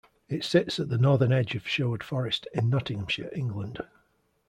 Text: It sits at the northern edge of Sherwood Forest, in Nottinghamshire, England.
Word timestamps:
It 0.27 0.43
sits 0.43 0.79
at 0.79 0.89
the 0.89 0.97
northern 0.97 1.31
edge 1.31 1.53
of 1.53 1.67
Sherwood 1.67 2.01
Forest, 2.03 2.47
in 2.55 2.71
Nottinghamshire, 2.71 3.29
England. 3.35 3.81